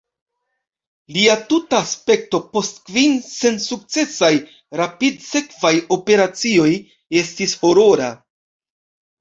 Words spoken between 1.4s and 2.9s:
tuta aspekto post